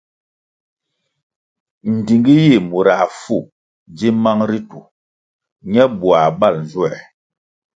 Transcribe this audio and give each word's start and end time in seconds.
Ndtingi 1.93 2.33
yih 2.43 2.61
murah 2.69 3.01
fu 3.19 3.37
dzi 3.95 4.09
mang 4.23 4.41
ritu 4.49 4.79
ñe 5.71 5.83
buãh 5.99 6.27
bal 6.39 6.55
nzuer. 6.63 6.95